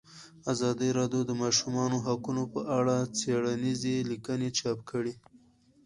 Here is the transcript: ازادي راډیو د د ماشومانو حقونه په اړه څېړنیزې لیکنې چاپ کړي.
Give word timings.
ازادي 0.51 0.89
راډیو 0.99 1.21
د 1.25 1.27
د 1.29 1.31
ماشومانو 1.43 1.97
حقونه 2.05 2.43
په 2.53 2.61
اړه 2.77 2.95
څېړنیزې 3.19 3.95
لیکنې 4.11 4.49
چاپ 4.59 4.79
کړي. 4.91 5.13